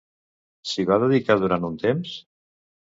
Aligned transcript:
S'hi 0.69 0.85
va 0.93 0.97
dedicar 1.05 1.39
durant 1.45 1.71
un 1.73 1.79
temps? 1.87 2.19